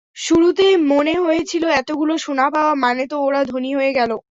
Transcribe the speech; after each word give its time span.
শুরুতে 0.17 0.65
মনে 0.87 1.13
হয়েছিল, 1.17 1.63
এতগুলো 1.73 2.13
সোনা 2.17 2.47
পাওয়া 2.49 2.73
মানে 2.85 3.03
তো 3.07 3.15
ওরা 3.21 3.41
ধনী 3.45 3.71
হয়ে 3.75 3.91
গেল। 3.93 4.11